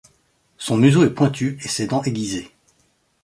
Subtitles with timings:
[0.57, 2.49] Son museau et pointu et ses dents aiguisées.